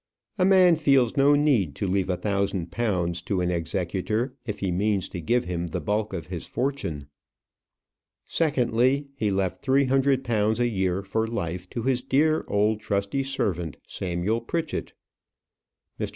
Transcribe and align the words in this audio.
A 0.39 0.45
man 0.45 0.75
feels 0.77 1.15
no 1.15 1.35
need 1.35 1.75
to 1.75 1.87
leave 1.87 2.09
a 2.09 2.17
thousand 2.17 2.71
pounds 2.71 3.21
to 3.21 3.39
an 3.39 3.51
executor 3.51 4.33
if 4.47 4.57
he 4.57 4.71
means 4.71 5.07
to 5.09 5.21
give 5.21 5.45
him 5.45 5.67
the 5.67 5.79
bulk 5.79 6.11
of 6.11 6.25
his 6.25 6.47
fortune. 6.47 7.05
Secondly, 8.25 9.09
he 9.13 9.29
left 9.29 9.61
three 9.61 9.85
hundred 9.85 10.23
pounds 10.23 10.59
a 10.59 10.67
year 10.67 11.03
for 11.03 11.27
life 11.27 11.69
to 11.69 11.83
his 11.83 12.01
dear, 12.01 12.43
old, 12.47 12.79
trusty 12.79 13.21
servant, 13.21 13.77
Samuel 13.85 14.41
Pritchett. 14.41 14.93
Mr. 15.99 16.09